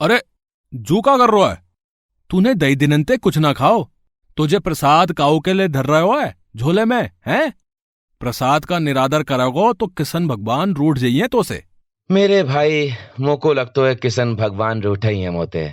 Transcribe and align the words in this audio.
अरे 0.00 0.20
जू 0.72 1.00
का 1.00 1.16
कर 1.18 1.30
रहा 1.30 1.50
है? 1.50 1.62
तूने 2.30 2.54
दही 2.54 2.76
दिनंते 2.76 3.16
कुछ 3.16 3.38
ना 3.38 3.52
खाओ। 3.52 3.84
तुझे 4.36 4.58
प्रसाद 4.58 5.12
काऊ 5.12 5.38
के 5.40 5.52
लिए 5.52 5.68
धर 5.68 5.86
रहे 5.86 6.00
हो? 6.00 6.18
है 6.18 6.34
झोले 6.56 6.84
में 6.84 7.10
हैं? 7.26 7.52
प्रसाद 8.20 8.64
का 8.64 8.78
निरादर 8.78 9.22
करोगो 9.22 9.72
तो 9.72 9.86
किशन 9.86 10.28
भगवान 10.28 10.74
रूठ 10.74 10.98
जाइए 10.98 11.26
तो 11.26 11.42
से। 11.42 11.62
मेरे 12.10 12.42
भाई 12.42 12.90
मोको 13.20 13.52
लगतो 13.52 13.84
है 13.84 13.94
किशन 13.94 14.34
भगवान 14.36 14.82
रूठे 14.82 15.10
ही 15.10 15.20
हैं 15.20 15.30
मोते। 15.30 15.70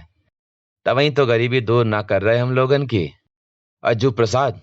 तवही 0.86 1.10
तो 1.10 1.26
गरीबी 1.26 1.62
दूर 1.62 1.86
ना 1.86 2.02
कर 2.02 2.22
रहे 2.22 2.38
हम 2.40 2.52
लोगन 2.52 2.86
की। 2.86 3.10
अज्जू 3.84 4.12
प्रसाद 4.12 4.62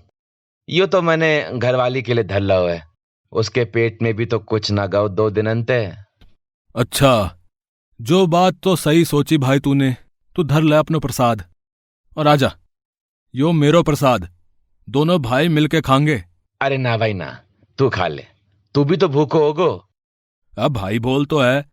यो 0.69 0.87
तो 0.87 1.03
मैंने 1.03 1.31
घरवाली 1.55 2.03
के 2.03 2.15
लिए 2.15 2.25
धर 2.25 2.41
लो 2.41 2.67
है। 2.67 2.83
उसके 3.33 3.65
पेट 3.65 4.03
में 4.03 4.13
भी 4.15 4.27
तो 4.27 4.39
कुछ 4.39 4.71
ना 4.71 4.87
गाओ 4.87 5.09
दो 5.09 5.29
दिन 5.31 5.47
अंत 5.47 5.71
अच्छा 6.75 7.40
जो 8.01 8.27
बात 8.27 8.59
तो 8.63 8.75
सही 8.77 9.05
सोची 9.05 9.37
भाई 9.39 9.59
तूने 9.59 9.97
तू 10.37 10.43
धर 10.43 10.63
ले 10.63 10.77
अपनो 10.77 10.99
प्रसाद। 11.01 11.43
और 12.17 12.27
आजा 12.27 12.51
यो 13.35 13.51
मेरो 13.53 13.83
प्रसाद 13.83 14.29
दोनों 14.89 15.21
भाई 15.23 15.49
मिलके 15.49 15.81
खाएँगे 15.81 16.17
अरे 16.61 16.77
ना 16.79 16.97
भाई 16.97 17.13
ना 17.13 17.27
तू 17.79 17.89
खा 17.91 18.07
ले 18.09 18.25
तू 18.75 18.85
भी 18.85 18.97
तो 18.97 19.09
भूखो 19.09 19.39
होगो। 19.39 19.69
अब 20.55 20.73
भाई 20.73 20.99
बोल 20.99 21.27
तो 21.27 21.41
है 21.41 21.65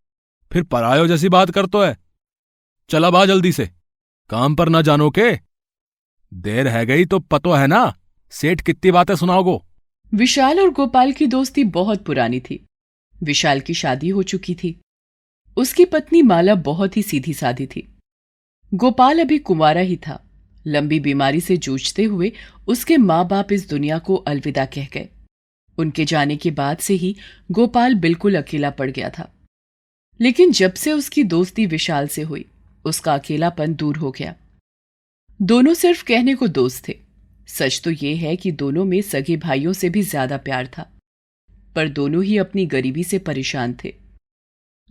फिर 0.52 0.64
परायो 0.64 1.08
जैसी 1.08 1.30
बात 1.30 1.52
कर 1.52 1.66
तो 1.66 1.84
है। 1.84 1.96
चला 2.90 3.10
बा 3.10 3.26
जल्दी 3.26 3.52
से 3.52 3.70
काम 4.30 4.56
पर 4.56 4.70
ना 4.70 4.82
जानो 4.82 5.10
के। 5.10 5.32
देर 6.32 6.68
है 6.68 6.86
गई 6.86 7.06
तो 7.06 7.20
पतो 7.20 7.54
है 7.54 7.68
ना 7.68 7.94
सेठ 8.34 8.62
कितनी 8.62 8.92
बातें 8.92 9.16
सुनाओगो। 9.16 9.62
विशाल 10.12 10.60
और 10.60 10.70
गोपाल 10.72 11.12
की 11.12 11.28
दोस्ती 11.28 11.64
बहुत 11.64 12.04
पुरानी 12.06 12.40
थी। 12.40 12.64
विशाल 13.24 13.60
की 13.60 13.74
शादी 13.74 14.10
हो 14.10 14.24
चुकी 14.24 14.56
थी। 14.56 14.80
उसकी 15.58 15.86
पत्नी 15.86 16.22
माला 16.22 16.56
बहुत 16.56 16.98
ही 16.98 17.04
सीधी 17.04 17.34
सादी 17.34 17.66
थी। 17.66 17.88
गोपाल 18.72 19.20
अभी 19.20 19.38
कुंवारा 19.40 19.82
ही 19.82 19.96
था। 19.98 20.24
लंबी 20.68 21.00
बीमारी 21.00 21.42
से 21.42 21.58
जूझते 21.58 22.04
हुए 22.04 22.32
उसके 22.68 22.98
माँ 22.98 23.28
बाप 23.28 23.52
इस 23.52 23.70
दुनिया 23.70 24.00
को 24.00 24.16
अलविदा 24.16 24.66
कह 24.66 24.88
गए। 24.94 25.10
उनके 25.78 26.06
जाने 26.06 26.36
के 26.36 26.52
बाद 26.52 26.78
से 26.78 26.94
ही 26.94 27.16
गोपाल 27.52 27.96
बिल्कुल 27.96 28.36
अकेला 28.36 28.70
पड़ 28.70 28.90
गया 28.92 29.10
था। 29.10 29.32
लेकिन 30.20 30.52
जब 30.52 30.74
से 30.74 30.92
उसकी 30.92 31.24
दोस्ती 31.24 31.66
विशाल 31.66 32.08
से 32.08 32.22
हुई, 32.22 32.46
उसका 32.86 33.14
अकेलापन 33.14 33.74
दूर 33.74 33.98
हो 33.98 34.12
गया। 34.12 34.36
दोनों 35.42 35.74
सिर्फ़ 35.74 36.04
कहने 36.04 36.36
को 36.36 36.48
दोस्त 36.48 36.88
थे। 36.90 36.98
सच 37.48 37.82
तो 37.84 37.92
ये 37.92 38.16
है 38.16 38.36
कि 38.36 38.52
दोनों 38.52 38.86
में 38.86 39.02
सगे 39.02 39.38
भाइयों 39.38 39.74
से 39.74 39.90
भी 39.90 40.02
ज़्यादा 40.02 40.38
प्यार 40.38 40.68
था। 40.68 40.92
पर 41.76 41.90
दोनों 41.90 42.24
ही 42.24 42.38
अपनी 42.38 42.66
गरीबी 42.66 43.04
से 43.04 43.20
परेशान 43.20 43.76
थे। 43.84 43.94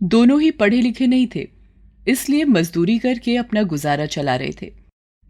दोनों 0.01 0.41
ही 0.41 0.51
पढ़े 0.51 0.81
लिखे 0.81 1.07
नहीं 1.07 1.27
थे 1.35 1.47
इसलिए 2.07 2.45
मजदूरी 2.45 2.97
करके 2.99 3.35
अपना 3.37 3.63
गुजारा 3.63 4.05
चला 4.05 4.35
रहे 4.35 4.53
थे। 4.61 4.71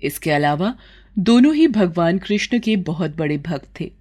इसके 0.01 0.31
अलावा 0.31 0.73
दोनों 1.19 1.53
ही 1.55 1.67
भगवान 1.67 2.17
कृष्ण 2.17 2.59
के 2.59 2.75
बहुत 2.75 3.15
बड़े 3.15 3.37
भक्त 3.37 3.69
थे। 3.79 3.91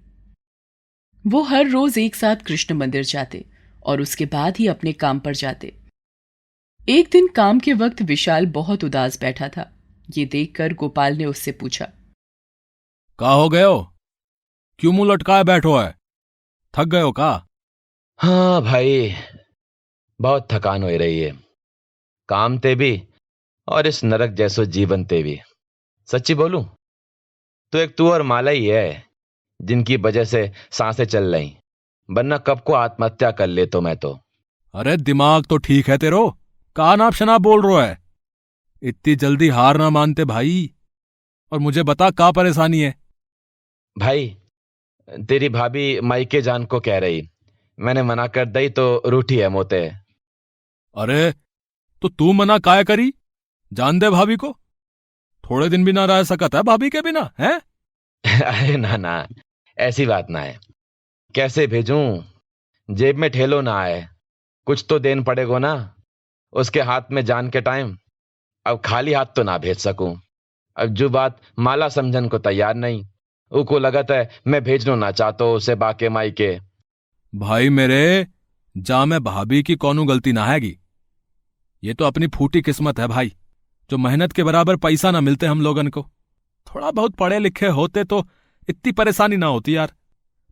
वो 1.27 1.41
हर 1.41 1.69
रोज 1.69 1.97
एक 1.97 2.15
साथ 2.15 2.35
कृष्ण 2.35 2.75
मंदिर 2.75 3.03
जाते 3.03 3.43
और 3.85 4.01
उसके 4.01 4.25
बाद 4.25 4.57
ही 4.57 4.67
अपने 4.67 4.93
काम 4.93 5.19
पर 5.19 5.35
जाते। 5.35 5.73
एक 6.89 7.09
दिन 7.11 7.27
काम 7.27 7.59
के 7.59 7.73
वक्त 7.73 8.01
विशाल 8.01 8.45
बहुत 8.45 8.83
उदास 8.83 9.19
बैठा 9.19 9.49
था। 9.49 9.71
ये 10.17 10.25
देखकर 10.25 10.73
गोपाल 10.73 11.17
ने 11.17 11.25
उससे 11.25 11.51
पूछा 11.51 11.91
का 13.19 13.29
हो 13.29 13.49
गए 13.49 13.63
हो? 13.63 13.93
क्यों 14.79 14.91
मुँह 14.93 15.11
लटकाए 15.13 15.43
बैठो 15.43 15.77
है? 15.77 15.93
थक 16.73 16.85
गए 16.85 17.01
हो 17.01 17.11
का? 17.11 17.45
हाँ 18.19 18.61
भाई 18.61 19.09
बहुत 20.19 20.47
थकान 20.51 20.83
हो 20.83 20.89
रही 20.89 21.19
है। 21.19 21.31
काम 22.29 22.57
ते 22.57 22.73
भी 22.75 22.91
और 23.67 23.87
इस 23.87 24.03
नरक 24.03 24.31
जैसो 24.33 24.65
जीवन 24.67 25.03
ते 25.05 25.21
भी। 25.23 25.39
सच्ची 26.09 26.35
बोलूँ 26.35 26.63
तो 27.73 27.77
एक 27.77 27.95
तू 27.97 28.09
और 28.11 28.21
माला 28.23 28.51
ही 28.51 28.65
है 28.65 29.03
जिनकी 29.59 29.97
वजह 29.97 30.23
से 30.23 30.51
साँसें 30.71 31.05
चल 31.05 31.35
रही 31.35 31.55
वरना 32.09 32.37
कब 32.39 32.59
को 32.59 32.73
आत्महत्या 32.75 33.31
कर 33.31 33.47
ले 33.47 33.65
तो 33.65 33.81
मैं 33.81 33.95
तो। 33.97 34.17
अरे 34.73 34.95
दिमाग 34.97 35.45
तो 35.45 35.57
ठीक 35.59 35.89
है 35.89 35.97
तेरो 35.97 36.29
का 36.75 36.95
नाप 36.95 37.13
शनाप 37.13 37.41
बोल 37.41 37.61
रो 37.61 37.77
है। 37.77 37.97
इतनी 38.83 39.15
जल्दी 39.15 39.47
हार 39.49 39.77
ना 39.77 39.89
मानते 39.89 40.25
भाई 40.25 40.69
और 41.51 41.59
मुझे 41.59 41.83
बता 41.83 42.09
का 42.11 42.31
परेशानी 42.31 42.79
है। 42.81 42.93
भाई 43.95 44.27
तेरी 45.07 45.49
भाभी 45.49 45.99
माइके 46.01 46.41
जान 46.41 46.65
को 46.65 46.79
कह 46.79 46.97
रही 46.97 47.27
मैंने 47.77 48.03
मना 48.03 48.27
कर 48.27 48.45
दई 48.47 48.69
तो 48.69 48.85
रूठी 49.05 49.37
है 49.37 49.49
मोते। 49.49 49.79
अरे 50.97 51.33
तो 52.01 52.09
तू 52.09 52.33
मना 52.33 52.59
काय 52.59 52.83
करी? 52.83 53.13
जान 53.73 53.99
दे 53.99 54.09
भाभी 54.09 54.35
को। 54.35 54.57
थोड़े 55.43 55.69
दिन 55.69 55.85
भी 55.85 55.91
ना 55.91 56.05
रह 56.05 56.23
सकत 56.23 56.55
है 56.55 56.63
भाभी 56.63 56.89
के 56.89 57.01
बिना 57.01 57.33
है? 57.39 57.61
अरे 58.43 58.77
ना 58.77 58.97
ना 58.97 59.27
ऐसी 59.77 60.05
बात 60.05 60.27
ना 60.29 60.39
है। 60.39 60.59
कैसे 61.35 61.67
भेजूं? 61.67 62.23
जेब 62.95 63.17
में 63.17 63.31
ठेलो 63.31 63.61
ना 63.61 63.79
आए। 63.79 64.09
कुछ 64.65 64.85
तो 64.89 64.99
देन 64.99 65.23
पड़ेगो 65.23 65.57
ना। 65.57 65.95
उसके 66.53 66.81
हाथ 66.81 67.01
में 67.11 67.25
जान 67.25 67.49
के 67.49 67.61
टाइम। 67.61 67.97
अब 68.65 68.81
खाली 68.85 69.13
हाथ 69.13 69.25
तो 69.25 69.43
ना 69.43 69.57
भेज 69.57 69.77
सकूँ। 69.77 70.21
अब 70.77 70.87
जो 70.87 71.09
बात 71.09 71.41
माला 71.59 71.89
समझन 71.89 72.27
को 72.27 72.39
तैयार 72.39 72.75
नहीं 72.75 73.07
उको 73.51 73.79
लगत 73.79 74.07
है 74.11 74.29
मैं 74.47 74.63
भेजनो 74.63 74.95
ना 74.95 75.11
चाहता 75.11 75.45
उसे 75.45 75.75
बाके 75.75 76.09
माई 76.09 76.31
के। 76.31 76.59
भाई 77.35 77.69
मेरे 77.69 78.27
जा 78.77 79.05
मैं 79.05 79.23
भाभी 79.23 79.63
की 79.63 79.75
कौनू 79.75 80.05
गलती 80.05 80.31
ना 80.31 80.45
हैगी। 80.45 80.79
ये 81.83 81.93
तो 81.93 82.05
अपनी 82.05 82.27
फूटी 82.27 82.61
किस्मत 82.61 82.99
है 82.99 83.07
भाई 83.07 83.33
जो 83.89 83.97
मेहनत 83.97 84.31
के 84.33 84.43
बराबर 84.43 84.75
पैसा 84.77 85.11
ना 85.11 85.21
मिलते 85.21 85.45
हम 85.45 85.61
लोगन 85.61 85.87
को। 85.87 86.01
थोड़ा 86.67 86.91
बहुत 86.91 87.15
पढ़े 87.15 87.39
लिखे 87.39 87.67
होते 87.71 88.03
तो 88.03 88.23
इतनी 88.69 88.91
परेशानी 88.91 89.37
ना 89.37 89.47
होती 89.47 89.75
यार 89.75 89.91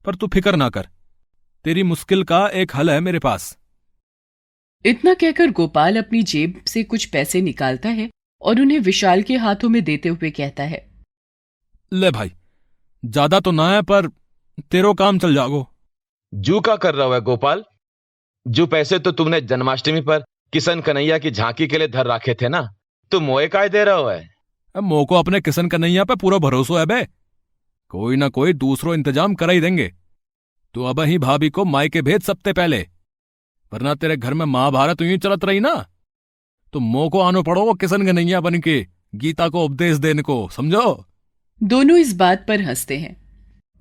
पर 0.05 0.15
तू 0.15 0.27
फ़िक्र 0.27 0.55
ना 0.55 0.69
कर। 0.69 0.87
तेरी 1.65 1.83
मुश्किल 1.83 2.23
का 2.23 2.47
एक 2.49 2.75
हल 2.75 2.89
है 2.89 2.99
मेरे 2.99 3.19
पास। 3.19 3.57
इतना 4.85 5.13
कहकर 5.13 5.51
गोपाल 5.51 5.97
अपनी 5.97 6.21
जेब 6.23 6.61
से 6.67 6.83
कुछ 6.83 7.05
पैसे 7.05 7.41
निकालता 7.41 7.89
है 7.91 8.09
और 8.41 8.59
उन्हें 8.61 8.79
विशाल 8.81 9.23
के 9.23 9.37
हाथों 9.37 9.69
में 9.69 9.83
देते 9.83 10.09
हुए 10.09 10.31
कहता 10.31 10.63
है। 10.63 10.85
ले 11.91 12.11
भाई 12.11 12.31
ज़्यादा 13.03 13.39
तो 13.39 13.51
ना 13.51 13.69
है 13.69 13.81
पर 13.83 14.07
तेरो 14.71 14.93
काम 14.93 15.19
चल 15.19 15.33
जागो। 15.35 15.65
जू 16.33 16.59
का 16.59 16.75
कर 16.77 16.95
रहा 16.95 17.13
है 17.13 17.21
गोपाल? 17.21 17.63
जो 18.45 18.67
पैसे 18.67 18.99
तो 18.99 19.11
तुमने 19.13 19.41
जन्माष्टमी 19.43 20.01
पर 20.01 20.23
किशन 20.55 20.81
कन्हैया 20.81 21.17
की 21.17 21.31
झांकी 21.31 21.67
के 21.67 21.77
लिए 21.77 21.87
धर 21.87 22.07
रखे 22.07 22.33
थे 22.33 22.49
ना? 22.49 22.75
तुम 23.11 23.23
मोए 23.23 23.47
काय 23.47 23.69
दे 23.69 23.83
रहा 23.83 24.13
है? 24.13 24.29
मो 24.81 25.05
को 25.05 25.15
अपने 25.15 25.41
किशन 25.41 25.67
कन्हैया 25.67 26.03
पे 26.03 26.15
पूरा 26.15 26.37
भरोसा 26.37 26.79
है 26.79 26.85
बे। 26.85 27.07
कोई 27.89 28.15
ना 28.15 28.29
कोई 28.29 28.53
दूसरो 28.53 28.93
इंतज़ाम 28.93 29.35
कर 29.35 29.49
ही 29.49 29.61
देंगे। 29.61 29.93
तू 30.73 30.83
अब 30.83 30.99
ही 30.99 31.17
भाभी 31.17 31.49
को 31.49 31.65
माई 31.65 31.89
के 31.89 32.01
भेज 32.01 32.21
सबसे 32.21 32.53
पहले। 32.53 32.87
वरना 33.73 33.95
तेरे 33.95 34.17
घर 34.17 34.33
में 34.33 34.45
महाभारत 34.45 35.01
यूँ 35.01 35.17
चलत 35.17 35.45
रही 35.45 35.59
ना? 35.59 35.87
तो 36.73 36.79
मो 36.79 37.09
को 37.09 37.19
आनो 37.19 37.43
पड़ो 37.43 37.73
किशन 37.73 38.05
कन्हैया 38.05 38.41
बन 38.41 38.59
के 38.59 38.87
गीता 39.15 39.49
को 39.49 39.65
उपदेश 39.65 39.97
देने 39.97 40.21
को 40.21 40.49
समझो? 40.49 41.05
दोनों 41.63 41.97
इस 41.97 42.15
बात 42.15 42.45
पर 42.47 42.61
हँसते 42.61 42.97
हैं। 42.97 43.17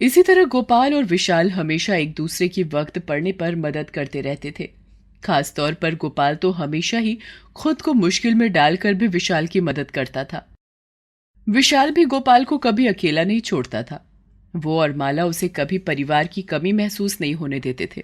इसी 0.01 0.23
तरह 0.23 0.45
गोपाल 0.45 0.95
और 0.95 1.05
विशाल 1.05 1.51
हमेशा 1.51 1.95
एक 1.95 2.15
दूसरे 2.15 2.49
की 2.49 2.63
वक्त 2.63 2.99
पड़ने 2.99 3.33
पर 3.33 3.57
मदद 3.57 3.91
करते 3.91 4.21
रहते 4.21 4.55
थे। 4.61 4.84
खासतौर 5.25 5.75
पर 5.75 5.95
गोपाल 5.95 6.37
तो 6.37 6.51
हमेशा 6.51 6.99
ही 6.99 7.19
खुद 7.55 7.83
को 7.83 7.93
मुश्किल 7.93 8.35
में 8.35 8.53
डालकर 8.53 8.95
भी 8.95 9.07
विशाल 9.07 9.47
की 9.47 9.61
मदद 9.61 9.91
करता 9.91 10.25
था। 10.25 10.55
विशाल 11.49 11.91
भी 11.91 12.05
गोपाल 12.05 12.45
को 12.45 12.59
कभी 12.59 12.87
अकेला 12.87 13.25
नहीं 13.25 13.41
छोड़ता 13.41 13.83
था। 13.83 14.11
वो 14.57 14.81
और 14.81 14.97
माला 14.97 15.25
उसे 15.25 15.49
कभी 15.49 15.79
परिवार 15.79 16.27
की 16.27 16.43
कमी 16.43 16.73
महसूस 16.73 17.21
नहीं 17.21 17.35
होने 17.35 17.61
देते 17.61 17.89
थे। 17.97 18.03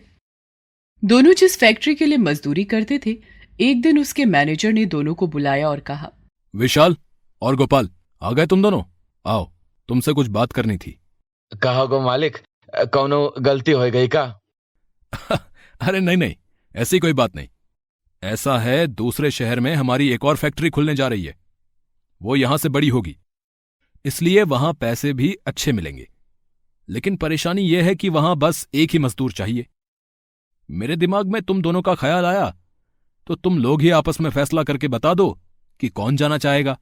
दोनों 1.04 1.34
जिस 1.34 1.58
फैक्ट्री 1.58 1.94
के 1.94 2.06
लिए 2.06 2.18
मजदूरी 2.18 2.64
करते 2.64 3.00
थे 3.06 3.16
एक 3.60 3.82
दिन 3.82 3.98
उसके 3.98 4.24
मैनेजर 4.24 4.72
ने 4.72 4.84
दोनों 4.86 5.14
को 5.14 5.26
बुलाया 5.26 5.68
और 5.68 5.80
कहा 5.80 6.12
विशाल 6.54 6.96
और 7.42 7.56
गोपाल 7.56 7.90
आ 8.22 8.32
गए 8.32 8.46
तुम 8.46 8.62
दोनों? 8.62 8.82
आओ 9.26 9.50
तुमसे 9.88 10.12
कुछ 10.12 10.26
बात 10.26 10.52
करनी 10.52 10.76
थी। 10.76 11.00
कहा 11.62 11.84
गो 11.84 12.00
मालिक? 12.00 12.38
कौनो 12.76 13.34
गलती 13.40 13.72
हो 13.72 13.90
गई 13.90 14.08
का? 14.08 14.40
अरे 15.80 16.00
नहीं 16.00 16.16
नहीं 16.16 16.34
ऐसी 16.74 16.98
कोई 16.98 17.12
बात 17.12 17.34
नहीं। 17.36 17.48
ऐसा 18.22 18.58
है, 18.58 18.86
दूसरे 18.86 19.30
शहर 19.30 19.60
में 19.60 19.74
हमारी 19.74 20.08
एक 20.08 20.24
और 20.24 20.36
फैक्ट्री 20.36 20.70
खुलने 20.70 20.94
जा 20.94 21.08
रही 21.08 21.24
है। 21.24 21.36
वो 22.20 22.36
यहाँ 22.36 22.58
से 22.58 22.68
बड़ी 22.68 22.88
होगी। 22.88 23.16
इसलिए 24.04 24.42
वहाँ 24.42 24.72
पैसे 24.74 25.12
भी 25.12 25.34
अच्छे 25.46 25.72
मिलेंगे। 25.72 26.08
लेकिन 26.88 27.16
परेशानी 27.16 27.62
यह 27.62 27.84
है 27.84 27.94
कि 27.94 28.08
वहाँ 28.08 28.36
बस 28.36 28.66
एक 28.74 28.90
ही 28.90 28.98
मजदूर 28.98 29.32
चाहिए। 29.32 29.66
मेरे 30.68 30.96
दिमाग 30.96 31.26
में 31.26 31.40
तुम 31.42 31.62
दोनों 31.62 31.82
का 31.82 31.94
ख्याल 31.94 32.24
आया 32.24 32.56
तो 33.26 33.34
तुम 33.34 33.58
लोग 33.58 33.82
ही 33.82 33.90
आपस 33.90 34.20
में 34.20 34.30
फैसला 34.30 34.62
करके 34.62 34.88
बता 34.88 35.14
दो 35.14 35.30
कि 35.80 35.88
कौन 35.88 36.16
जाना 36.16 36.38
चाहेगा। 36.38 36.78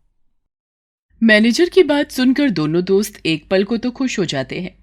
मैनेजर 1.22 1.68
की 1.68 1.82
बात 1.82 2.10
सुनकर 2.10 2.50
दोनों 2.50 2.84
दोस्त 2.84 3.20
एक 3.26 3.48
पल 3.48 3.64
को 3.64 3.76
तो 3.76 3.90
खुश 3.90 4.18
हो 4.18 4.24
जाते 4.24 4.60
हैं, 4.60 4.76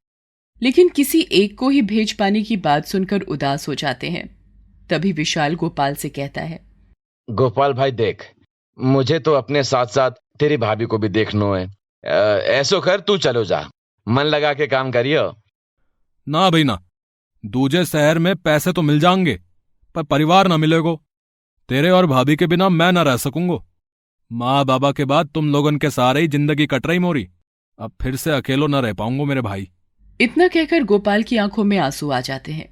लेकिन 0.61 0.89
किसी 0.89 1.21
एक 1.31 1.57
को 1.57 1.69
ही 1.69 1.81
भेज 1.81 2.13
पाने 2.13 2.43
की 2.43 2.57
बात 2.57 2.85
सुनकर 2.85 3.21
उदास 3.21 3.67
हो 3.67 3.75
जाते 3.75 4.09
हैं। 4.09 4.34
तभी 4.89 5.11
विशाल 5.11 5.55
गोपाल 5.55 5.95
से 5.95 6.09
कहता 6.09 6.41
है। 6.41 6.59
गोपाल 7.27 7.73
भाई 7.73 7.91
देख 7.93 8.23
मुझे 8.77 9.19
तो 9.19 9.33
अपने 9.33 9.63
साथ 9.63 9.85
साथ 9.87 10.11
तेरी 10.39 10.57
भाभी 10.57 10.85
को 10.85 10.97
भी 10.97 11.09
देखनो 11.09 11.53
है 11.53 11.67
ऐसो 12.03 12.79
कर 12.81 12.99
तू 12.99 13.17
चलो 13.17 13.43
जा। 13.45 13.59
मन 14.07 14.23
लगा 14.23 14.53
के 14.53 14.67
काम 14.67 14.91
करियो। 14.91 15.21
ना 16.27 16.49
भाई 16.49 16.63
ना। 16.63 16.79
दूजे 17.43 17.83
शहर 17.85 18.19
में 18.19 18.35
पैसे 18.35 18.71
तो 18.73 18.81
मिल 18.81 18.99
जाएँगे 18.99 19.39
पर 19.95 20.03
परिवार 20.03 20.47
ना 20.47 20.57
मिलेगो। 20.57 20.95
तेरे 21.69 21.89
और 21.89 22.05
भाभी 22.05 22.35
के 22.35 22.47
बिना 22.47 22.69
मैं 22.69 22.91
ना 22.91 23.01
रह 23.01 23.17
सकूंगो। 23.17 23.63
माँ 24.31 24.65
बाबा 24.65 24.91
के 24.91 25.05
बाद 25.05 25.29
तुम 25.33 25.51
लोगन 25.51 25.77
के 25.77 25.89
सारे 25.89 26.21
ही 26.21 26.27
ज़िंदगी 26.27 26.65
कट 26.67 26.87
रही 26.87 26.99
मोरी। 26.99 27.27
अब 27.79 27.91
फिर 28.01 28.15
से 28.15 28.31
अकेलो 28.31 28.67
ना 28.67 28.79
रह 28.79 28.93
पाऊंगो 28.93 29.25
मेरे 29.25 29.41
भाई। 29.41 29.67
इतना 30.19 30.47
कहकर 30.47 30.83
गोपाल 30.83 31.23
की 31.23 31.37
आँखों 31.37 31.63
में 31.63 31.77
आँसू 31.77 32.09
आ 32.11 32.19
जाते 32.21 32.51
हैं। 32.51 32.67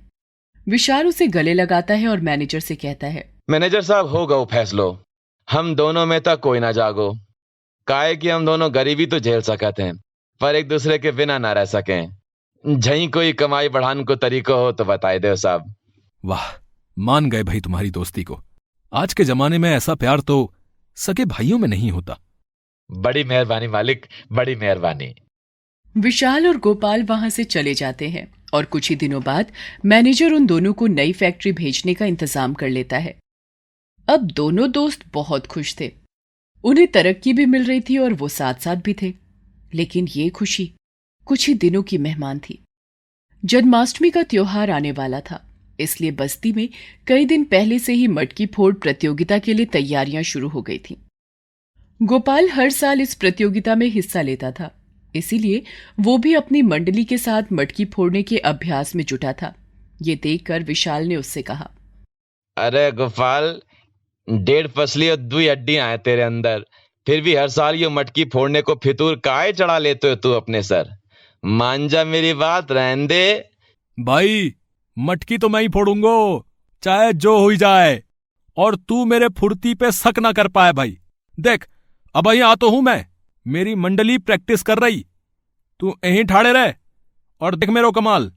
विशाल 0.68 1.08
उसे 1.08 1.28
गले 1.28 1.54
लगाता 1.54 1.94
है 1.94 2.08
और 2.08 2.20
मैनेजर 2.22 2.60
से 2.60 2.76
कहता 2.76 3.08
है 3.08 3.24
मैनेजर 3.50 3.82
साहब 3.82 4.08
हो 4.08 4.26
गो 4.28 4.46
फैसलो। 4.46 5.04
हम 5.48 5.76
दोनों 5.76 6.06
में 6.06 6.22
तक 6.22 6.40
कोई 6.40 6.60
ना 6.60 6.72
जागो। 6.72 7.12
काहे 7.88 8.16
कि 8.16 8.30
हम 8.30 8.46
दोनों 8.46 8.74
गरीबी 8.76 9.06
तो 9.06 9.20
झेल 9.20 9.42
सकते 9.42 9.84
हैं 9.84 9.96
पर 10.42 10.56
एक 10.56 10.68
दूसरे 10.68 10.98
के 10.98 11.12
बिना 11.12 11.38
ना 11.38 11.52
रह 11.54 11.66
सके। 11.66 12.02
झई 12.66 13.08
कोई 13.08 13.34
कमाई 13.34 13.70
बढ़ाने 13.70 14.04
को 14.04 14.16
तरीका 14.16 14.54
हो 14.54 14.72
तो 14.72 14.86
बताए 14.86 15.20
दो 15.20 15.36
साहब। 15.36 15.74
वाह 16.24 16.46
मान 16.98 17.30
गए 17.30 17.44
भाई 17.44 17.60
तुम्हारी 17.60 17.92
दोस्ती 17.92 18.24
को। 18.24 18.42
आज 18.94 19.14
के 19.14 19.24
जमाने 19.24 19.58
में 19.58 19.70
ऐसा 19.72 19.96
प्यार 19.96 20.20
तो 20.20 20.54
सके 20.98 21.26
भाइयों 21.26 21.58
में 21.58 21.68
नहीं 21.68 21.92
होता। 21.92 22.18
बड़ी 22.90 23.24
मेहरबानी 23.24 23.68
मालिक 23.68 24.06
बड़ी 24.32 24.56
मेहरबानी। 24.56 25.14
विशाल 25.98 26.48
और 26.48 26.58
गोपाल 26.58 27.04
वहाँ 27.04 27.30
से 27.30 27.44
चले 27.44 27.74
जाते 27.74 28.10
हैं। 28.10 28.43
और 28.54 28.66
कुछ 28.66 28.90
ही 28.90 28.96
दिनों 28.96 29.22
बाद 29.24 29.52
मैनेजर 29.86 30.34
उन 30.34 30.46
दोनों 30.46 30.74
को 30.74 30.88
नई 30.88 31.14
फैक्ट्री 31.14 31.52
भेजने 31.52 31.94
का 31.94 32.06
इंतज़ाम 32.06 32.54
कर 32.54 32.70
लेता 32.70 32.98
है। 32.98 33.16
अब 34.08 34.32
दोनों 34.32 34.72
दोस्त 34.72 35.06
बहुत 35.14 35.48
खुश 35.48 35.76
थे। 35.80 35.92
उन्हें 36.64 36.88
तरक्की 36.88 37.34
भी 37.34 37.46
मिल 37.46 37.66
रही 37.66 37.82
थी 37.82 37.98
और 37.98 38.14
वो 38.14 38.28
साथ 38.30 38.54
साथ 38.54 38.76
भी 38.76 38.96
थे। 39.02 39.14
लेकिन 39.74 40.08
ये 40.08 40.30
खुशी 40.30 40.72
कुछ 41.28 41.48
ही 41.48 41.54
दिनों 41.54 41.82
की 41.84 41.98
मेहमान 41.98 42.40
थी। 42.40 42.60
जन्माष्टमी 43.44 44.10
का 44.10 44.24
त्योहार 44.24 44.70
आने 44.72 44.92
वाला 44.92 45.20
था, 45.22 45.42
इसलिए 45.80 46.12
बस्ती 46.12 46.52
में 46.52 46.68
कई 47.08 47.26
दिन 47.26 47.44
पहले 47.44 47.80
से 47.80 47.94
ही 47.94 48.08
मटकी 48.08 48.46
फोड़ 48.46 48.74
प्रतियोगिता 48.76 49.40
के 49.40 49.54
लिए 49.54 49.66
तैयारियाँ 49.66 50.24
शुरू 50.24 50.50
हो 50.50 50.62
गई 50.62 50.78
थीं। 50.80 50.96
गोपाल 52.00 52.50
हर 52.50 52.70
साल 52.70 53.02
इस 53.02 53.16
प्रतियोगिता 53.16 53.76
में 53.76 53.88
हिस्सा 53.88 54.22
लेता 54.22 54.52
था। 54.52 54.72
इसीलिए 55.16 55.64
वो 56.00 56.18
भी 56.18 56.34
अपनी 56.34 56.62
मंडली 56.62 57.04
के 57.04 57.18
साथ 57.18 57.52
मटकी 57.54 57.86
फोड़ने 57.86 58.24
के 58.24 58.38
अभ्यास 58.46 58.96
में 58.96 59.04
जुटा 59.04 59.34
था। 59.34 59.54
ये 60.02 60.16
देखकर 60.16 60.64
विशाल 60.64 61.08
ने 61.08 61.16
उससे 61.16 61.42
कहा 61.42 61.70
अरे 62.58 62.92
गोपाल 62.92 63.60
डेढ़ 64.28 64.68
फसली 64.68 65.10
और 65.10 65.16
दुई 65.18 65.48
अड्डी 65.48 65.76
आए 65.78 65.98
तेरे 65.98 66.22
अंदर। 66.22 66.66
फिर 67.08 67.22
भी 67.22 67.36
हर 67.36 67.48
साल 67.50 67.76
ये 67.76 67.90
मटकी 67.90 68.26
फोड़ने 68.26 68.62
को 68.62 68.76
फितूर 68.84 69.16
काय 69.16 69.52
चढ़ा 69.54 69.78
लेते 69.78 70.10
हो 70.10 70.16
तू 70.16 70.32
अपने 70.32 70.62
सर? 70.64 70.90
मांझा 71.44 72.04
मेरी 72.04 72.34
बात 72.34 72.72
रहन 72.72 73.06
दे। 73.08 73.50
भाई 73.98 74.54
मटकी 74.98 75.38
तो 75.38 75.50
मैं 75.50 75.62
ही 75.62 75.68
फोड़ूंगो 75.68 76.46
चाहे 76.84 77.14
जो 77.16 77.38
हो 77.40 77.54
जाए। 77.56 78.02
और 78.58 78.76
तू 78.78 79.04
मेरे 79.06 79.28
फुर्ती 79.30 79.74
पे 79.74 79.92
शक 79.92 80.20
ना 80.20 80.32
कर 80.32 80.48
पाए 80.48 80.72
भाई। 80.74 80.98
देख 81.38 81.68
अब 82.16 82.28
यहाँ 82.28 82.56
तो 82.56 82.70
हूँ 82.70 82.82
मैं। 82.82 83.06
मेरी 83.46 83.76
मंडली 83.76 84.18
प्रैक्टिस 84.18 84.62
कर 84.62 84.78
रही। 84.78 85.06
तू 85.80 85.96
यहीं 86.06 86.24
ठाड़े 86.24 86.54
रह 86.54 86.74
और 87.42 87.56
देख 87.56 87.70
मेरो 87.70 87.92
कमाल। 87.92 88.32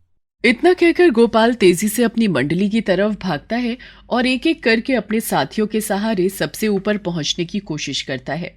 इतना 0.44 0.72
कहकर 0.72 1.10
गोपाल 1.10 1.54
तेज़ी 1.54 1.88
से 1.88 2.02
अपनी 2.04 2.28
मंडली 2.28 2.68
की 2.70 2.80
तरफ़ 2.80 3.14
भागता 3.16 3.56
है 3.56 3.76
और 4.10 4.26
एक 4.26 4.46
एक 4.46 4.62
करके 4.62 4.94
अपने 4.94 5.20
साथियों 5.20 5.66
के 5.66 5.80
सहारे 5.80 6.28
सबसे 6.28 6.68
ऊपर 6.68 6.98
पहुँचने 6.98 7.44
की 7.44 7.58
कोशिश 7.58 8.02
करता 8.02 8.34
है। 8.34 8.54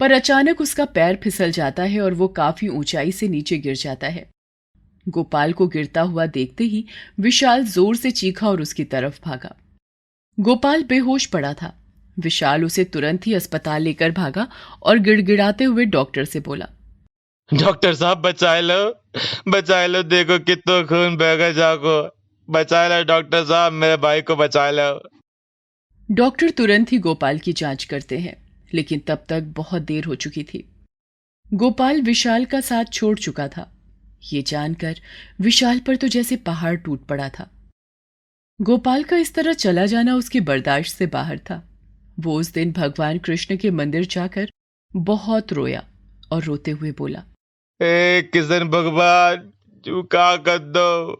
पर 0.00 0.12
अचानक 0.12 0.60
उसका 0.60 0.84
पैर 0.84 1.16
फिसल 1.16 1.50
जाता 1.50 1.82
है 1.82 2.00
और 2.00 2.14
वो 2.14 2.28
काफ़ी 2.28 2.68
ऊंचाई 2.68 3.12
से 3.12 3.28
नीचे 3.28 3.58
गिर 3.58 3.76
जाता 3.76 4.06
है। 4.06 4.28
गोपाल 5.08 5.52
को 5.52 5.66
गिरता 5.66 6.00
हुआ 6.00 6.26
देखते 6.26 6.64
ही 6.64 6.84
विशाल 7.20 7.64
ज़ोर 7.64 7.96
से 7.96 8.10
चीखा 8.10 8.48
और 8.48 8.60
उसकी 8.60 8.84
तरफ़ 8.84 9.20
भागा। 9.24 9.54
गोपाल 10.38 10.82
बेहोश 10.82 11.26
पड़ा 11.26 11.54
था। 11.54 11.74
विशाल 12.16 12.64
उसे 12.64 12.84
तुरंत 12.84 13.26
ही 13.26 13.34
अस्पताल 13.34 13.82
लेकर 13.82 14.10
भागा 14.10 14.48
और 14.82 14.98
गिड़गिड़ाते 14.98 15.64
हुए 15.64 15.84
डॉक्टर 15.84 16.24
से 16.24 16.40
बोला 16.40 16.68
डॉक्टर 17.50 17.94
साहब 17.94 18.18
बचाए 18.18 18.60
लो 18.60 18.78
बचाए 19.48 19.86
लो 19.86 20.02
देखो 20.02 20.38
कितो 20.38 20.82
खून 20.86 21.16
बह 21.16 21.50
जाको 21.52 21.98
बचाए 22.48 22.88
लो 22.88 23.02
डॉक्टर 23.04 23.44
साहब 23.44 23.72
मेरे 23.72 23.96
भाई 23.96 24.22
को 24.22 24.36
बचा 24.36 24.70
लो। 24.70 24.90
डॉक्टर 26.08 26.50
तुरंत 26.50 26.92
ही 26.92 26.98
गोपाल 26.98 27.38
की 27.38 27.52
जाँच 27.52 27.84
करते 27.84 28.18
हैं 28.18 28.36
लेकिन 28.74 29.02
तब 29.06 29.24
तक 29.28 29.42
बहुत 29.56 29.82
देर 29.82 30.04
हो 30.04 30.14
चुकी 30.14 30.42
थी। 30.42 30.64
गोपाल 31.54 32.00
विशाल 32.02 32.44
का 32.44 32.60
साथ 32.60 32.92
छोड़ 32.92 33.18
चुका 33.18 33.48
था। 33.48 33.70
ये 34.32 34.42
जानकर 34.42 35.00
विशाल 35.40 35.78
पर 35.78 35.96
तो 35.96 36.08
जैसे 36.08 36.36
पहाड़ 36.36 36.74
टूट 36.76 37.06
पड़ा 37.06 37.28
था। 37.28 37.48
गोपाल 38.60 39.02
का 39.02 39.16
इस 39.16 39.34
तरह 39.34 39.52
चला 39.54 39.86
जाना 39.86 40.14
उसकी 40.14 40.40
बर्दाश्त 40.40 40.96
से 40.96 41.06
बाहर 41.06 41.38
था। 41.38 41.62
वो 42.20 42.40
उस 42.40 42.52
दिन 42.52 42.72
भगवान 42.72 43.18
कृष्ण 43.18 43.56
के 43.56 43.70
मंदिर 43.70 44.04
जाकर 44.04 44.50
बहुत 44.96 45.52
रोया 45.52 45.84
और 46.32 46.44
रोते 46.44 46.70
हुए 46.70 46.92
बोला 46.92 47.24
ए 47.80 48.30
किशन 48.32 48.68
भगवान 48.68 49.52
चुका 49.84 50.36
कर 50.36 50.58
दो 50.58 51.12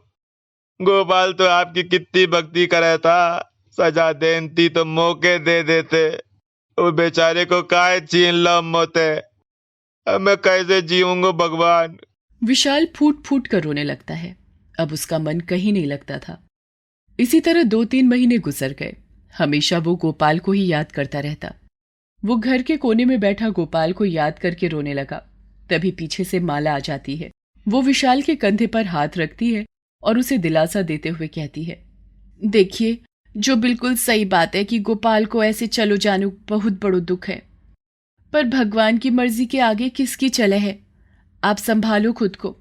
गोपाल 0.81 1.33
तो 1.33 1.45
आपकी 1.45 1.83
कितनी 1.83 2.27
भक्ति 2.27 2.67
करे 2.67 2.99
था 2.99 3.53
सजा 3.79 4.13
देती 4.13 4.69
तो 4.69 4.85
मौके 4.85 5.39
दे 5.39 5.63
देते। 5.63 6.09
वो 6.79 6.93
बेचारे 6.93 7.45
को 7.45 7.63
काय 7.63 8.01
छीन 8.01 8.35
लो 8.35 8.63
मोते? 8.63 9.17
अब 10.07 10.21
मैं 10.21 10.37
कैसे 10.37 10.83
जीऊँगा 10.83 11.31
भगवान? 11.31 11.97
विशाल 12.45 12.89
फूट 12.97 13.23
फूट 13.25 13.47
कर 13.47 13.63
रोने 13.63 13.85
लगता 13.85 14.15
है। 14.15 14.37
अब 14.81 14.93
उसका 14.93 15.19
मन 15.19 15.41
कहीं 15.41 15.73
नहीं 15.73 15.87
लगता 15.87 16.19
था। 16.19 16.47
इसी 17.21 17.41
तरह 17.41 17.63
दो 17.63 17.85
तीन 17.85 18.09
महीने 18.09 18.39
गुजर 18.39 18.73
गए। 18.73 18.97
हमेशा 19.39 19.79
वो 19.79 19.95
गोपाल 19.97 20.39
को 20.39 20.53
ही 20.53 20.67
याद 20.67 20.93
करता 20.93 21.21
रहता। 21.21 21.53
वो 22.25 22.37
घर 22.37 22.63
के 22.63 22.77
कोने 22.77 23.05
में 23.05 23.19
बैठा 23.21 23.49
गोपाल 23.49 23.93
को 23.93 24.05
याद 24.05 24.39
करके 24.39 24.69
रोने 24.69 24.95
लगा। 24.95 25.17
तभी 25.71 25.91
पीछे 25.91 26.25
से 26.25 26.41
माला 26.41 26.75
आ 26.75 26.79
जाती 26.79 27.17
है। 27.17 27.31
वो 27.67 27.83
विशाल 27.83 28.23
के 28.23 28.35
कंधे 28.35 28.67
पर 28.67 28.87
हाथ 28.87 29.09
रखती 29.19 29.55
है 29.55 29.65
और 30.03 30.19
उसे 30.19 30.39
दिलासा 30.39 30.83
देते 30.83 31.09
हुए 31.09 31.27
कहती 31.27 31.65
है, 31.65 31.83
देखिए, 32.45 32.99
जो 33.37 33.57
बिल्कुल 33.57 33.97
सही 33.97 34.25
बात 34.25 34.55
है 34.55 34.65
कि 34.65 34.79
गोपाल 34.79 35.27
को 35.27 35.45
ऐसे 35.45 35.67
चलो 35.67 35.97
जानो, 35.97 36.33
बहुत 36.49 36.83
बड़ो 36.83 37.01
दुख 37.01 37.29
है। 37.29 37.43
पर 38.33 38.45
भगवान 38.45 38.99
की 38.99 39.11
मर्ज़ी 39.11 39.47
के 39.47 39.59
आगे 39.61 39.89
किसकी 39.89 40.29
चले 40.29 40.57
है? 40.57 40.79
आप 41.45 41.57
संभालो 41.57 42.13
खुद 42.13 42.37
को। 42.37 42.57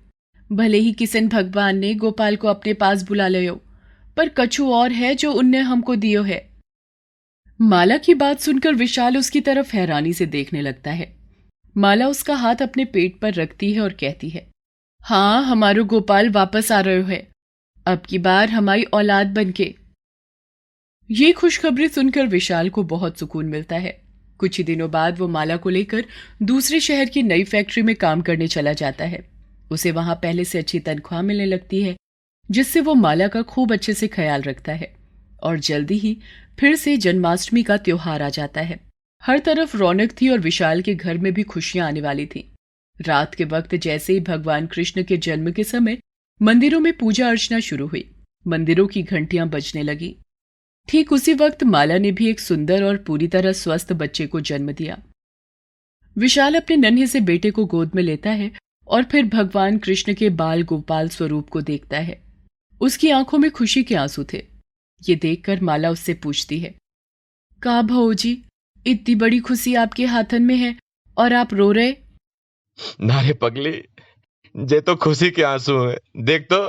भले 0.51 0.77
ही 0.77 0.91
किसन 0.93 1.27
भगवान 1.27 1.77
ने 1.77 1.93
गोपाल 1.95 2.35
को 2.35 2.47
अपने 2.47 2.73
पास 2.73 3.03
बुला 3.03 3.27
लियो, 3.27 3.61
पर 4.17 4.29
कछु 4.29 4.71
और 4.71 4.91
है 4.91 5.15
जो 5.15 5.31
उनने 5.31 5.59
हमको 5.59 5.95
दियो 5.95 6.23
है। 6.23 6.54
माला 7.59 7.97
की 7.97 8.13
बात 8.13 8.39
सुनकर 8.39 8.73
विशाल 8.73 9.17
उसकी 9.17 9.41
तरफ़ 9.41 9.75
हैरानी 9.75 10.13
से 10.13 10.25
देखने 10.25 10.61
लगता 10.61 10.91
है। 10.91 11.15
माला 11.77 12.07
उसका 12.07 12.35
हाथ 12.35 12.55
अपने 12.55 12.85
पेट 12.85 13.19
पर 13.19 13.33
रखती 13.33 13.71
है 13.73 13.81
और 13.81 13.93
कहती 13.93 14.29
है 14.29 14.47
हाँ 15.01 15.43
हमारो 15.43 15.83
गोपाल 15.85 16.29
वापस 16.29 16.71
आ 16.71 16.79
रहे 16.79 17.03
है। 17.03 17.27
अब 17.85 18.01
की 18.01 18.17
बार 18.17 18.49
हमारी 18.49 18.83
औलाद 18.83 19.27
बनके 19.27 19.75
ये 21.09 21.31
खुशखबरी 21.31 21.87
सुनकर 21.87 22.27
विशाल 22.27 22.69
को 22.69 22.83
बहुत 22.83 23.19
सुकून 23.19 23.45
मिलता 23.45 23.75
है। 23.75 24.01
कुछ 24.37 24.57
ही 24.57 24.63
दिनों 24.63 24.91
बाद 24.91 25.19
वो 25.19 25.27
माला 25.27 25.57
को 25.57 25.69
लेकर 25.69 26.05
दूसरे 26.43 26.79
शहर 26.79 27.05
की 27.05 27.23
नई 27.23 27.43
फैक्ट्री 27.43 27.83
में 27.83 27.95
काम 27.95 28.21
करने 28.21 28.47
चला 28.47 28.73
जाता 28.73 29.05
है। 29.05 29.27
उसे 29.71 29.91
वहाँ 29.91 30.15
पहले 30.15 30.45
से 30.45 30.59
अच्छी 30.59 30.79
तनख्वाह 30.79 31.21
मिलने 31.21 31.45
लगती 31.45 31.83
है, 31.83 31.95
जिससे 32.51 32.81
वो 32.81 32.93
माला 32.93 33.27
का 33.27 33.41
खूब 33.41 33.73
अच्छे 33.73 33.93
से 33.93 34.07
ख्याल 34.07 34.41
रखता 34.41 34.73
है। 34.73 34.93
और 35.43 35.59
जल्दी 35.59 35.97
ही 35.97 36.17
फिर 36.59 36.75
से 36.75 36.97
जन्माष्टमी 36.97 37.63
का 37.63 37.77
त्योहार 37.77 38.21
आ 38.21 38.29
जाता 38.29 38.61
है। 38.61 38.79
हर 39.23 39.39
तरफ़ 39.39 39.77
रौनक 39.77 40.11
थी 40.21 40.29
और 40.29 40.39
विशाल 40.39 40.81
के 40.81 40.95
घर 40.95 41.17
में 41.17 41.33
भी 41.33 41.43
खुशियाँ 41.43 41.87
आने 41.87 42.01
वाली 42.01 42.25
थी। 42.25 42.51
रात 43.01 43.35
के 43.35 43.43
वक्त 43.43 43.75
जैसे 43.75 44.13
ही 44.13 44.19
भगवान 44.19 44.67
कृष्ण 44.67 45.03
के 45.03 45.17
जन्म 45.17 45.51
के 45.51 45.63
समय 45.63 45.97
मंदिरों 46.41 46.79
में 46.79 46.97
पूजा 46.97 47.29
अर्चना 47.29 47.59
शुरू 47.59 47.87
हुई, 47.87 48.11
मंदिरों 48.47 48.87
की 48.87 49.03
घंटियाँ 49.03 49.47
बजने 49.49 49.83
लगी। 49.83 50.15
ठीक 50.87 51.11
उसी 51.13 51.33
वक्त 51.33 51.63
माला 51.63 51.97
ने 51.97 52.11
भी 52.11 52.29
एक 52.29 52.39
सुंदर 52.39 52.83
और 52.83 52.97
पूरी 52.97 53.27
तरह 53.27 53.51
स्वस्थ 53.51 53.93
बच्चे 53.93 54.27
को 54.27 54.41
जन्म 54.41 54.71
दिया। 54.71 55.01
विशाल 56.17 56.55
अपने 56.55 56.75
नन्हे 56.75 57.07
से 57.07 57.19
बेटे 57.19 57.51
को 57.51 57.65
गोद 57.65 57.91
में 57.95 58.03
लेता 58.03 58.29
है 58.29 58.51
और 58.87 59.03
फिर 59.03 59.25
भगवान 59.25 59.77
कृष्ण 59.77 60.13
के 60.13 60.29
बाल 60.29 60.61
गोपाल 60.63 61.09
स्वरूप 61.09 61.49
को 61.49 61.61
देखता 61.61 61.99
है। 61.99 62.21
उसकी 62.81 63.09
आँखों 63.09 63.37
में 63.37 63.51
खुशी 63.51 63.83
के 63.83 63.95
आँसू 63.95 64.25
थे। 64.33 64.54
ये 65.01 65.15
देखकर 65.15 65.61
माला 65.61 65.89
उससे 65.89 66.13
पूछती 66.13 66.59
है 66.59 66.73
का 67.61 67.81
भाजी 67.81 68.43
इतनी 68.87 69.15
बड़ी 69.15 69.39
खुशी 69.39 69.75
आपके 69.75 70.05
हाथन 70.05 70.41
में 70.41 70.55
है 70.55 70.75
और 71.17 71.33
आप 71.33 71.53
रो 71.53 71.71
रहे? 71.71 71.91
नारे 73.01 73.33
पगली 73.33 73.81
जे 74.55 74.79
तो 74.81 74.95
खुशी 74.95 75.29
के 75.31 75.43
आँसू 75.43 75.77
है। 75.85 75.97
देख 76.17 76.47
तो 76.53 76.59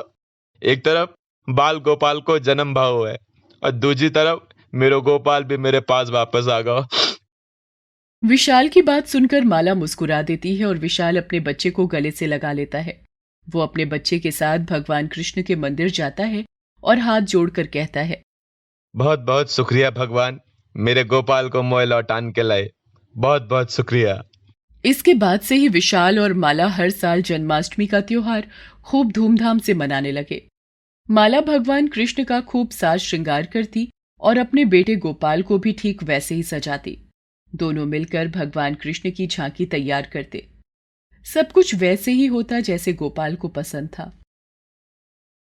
एक 0.63 0.85
तरफ़ 0.85 1.11
बाल 1.49 1.79
गोपाल 1.79 2.21
को 2.21 2.39
जन्म 2.39 2.75
भाव 2.75 3.07
है 3.09 3.17
और 3.63 3.71
दूसरी 3.71 4.09
तरफ़ 4.11 4.41
मेरो 4.75 5.01
गोपाल 5.01 5.45
भी 5.45 5.57
मेरे 5.57 5.81
पास 5.81 6.09
वापस 6.09 6.49
आ 6.49 6.61
गया। 6.61 6.87
विशाल 8.23 8.69
की 8.69 8.83
बात 8.83 9.07
सुनकर 9.07 9.45
माला 9.45 9.75
मुस्कुरा 9.75 10.23
देती 10.23 10.57
है 10.57 10.67
और 10.67 10.79
विशाल 10.79 11.17
अपने 11.17 11.41
बच्चे 11.41 11.71
को 11.71 11.87
गले 11.87 12.11
से 12.11 12.27
लगा 12.27 12.53
लेता 12.53 12.79
है। 12.79 13.01
वो 13.47 13.61
अपने 13.61 13.85
बच्चे 13.85 14.19
के 14.19 14.31
साथ 14.31 14.59
भगवान 14.59 15.07
कृष्ण 15.07 15.43
के 15.43 15.57
मंदिर 15.57 15.91
जाता 15.91 16.25
है 16.25 16.45
और 16.87 16.99
हाथ 16.99 17.21
जोड़कर 17.21 17.67
कहता 17.67 18.01
है 18.01 18.23
बहुत 18.95 19.21
बहुत 19.21 19.53
शुक्रिया 19.53 19.91
भगवान 19.91 20.41
मेरे 20.75 21.05
गोपाल 21.05 21.49
को 21.49 21.63
मोए 21.63 21.85
लौटान 21.85 22.31
के 22.33 22.43
लाए। 22.43 22.71
बहुत 23.15 23.43
बहुत 23.43 23.73
शुक्रिया। 23.73 24.23
इसके 24.85 25.15
बाद 25.15 25.41
से 25.41 25.57
ही 25.57 25.69
विशाल 25.69 26.19
और 26.19 26.33
माला 26.35 26.67
हर 26.69 26.91
साल 26.91 27.23
जन्माष्टमी 27.23 27.87
का 27.87 28.01
त्योहार 28.01 28.47
खूब 28.85 29.13
धूमधाम 29.13 29.59
से 29.59 29.75
मनाने 29.75 30.13
लगे। 30.13 30.43
माला 31.11 31.41
भगवान 31.41 31.89
कृष्ण 31.89 32.25
का 32.25 32.41
खूब 32.41 32.71
साज 32.71 33.01
श्रृंगार 33.01 33.47
करती 33.47 33.89
और 34.21 34.39
अपने 34.39 34.65
बेटे 34.65 34.97
गोपाल 34.97 35.43
को 35.43 35.59
भी 35.59 35.73
ठीक 35.73 36.03
वैसे 36.03 36.35
ही 36.35 36.43
सजाती। 36.43 36.99
दोनों 37.53 37.87
मिलकर 37.87 38.29
भगवान 38.29 38.75
कृष्ण 38.75 39.11
की 39.11 39.27
झांकी 39.27 39.67
तैयार 39.67 40.11
करते। 40.13 40.47
सब 41.27 41.53
कुछ 41.53 41.75
वैसे 41.75 42.13
ही 42.13 42.27
होता 42.27 42.61
जैसे 42.61 42.93
गोपाल 42.93 43.37
को 43.37 43.49
पसंद 43.49 43.89
था। 43.89 44.13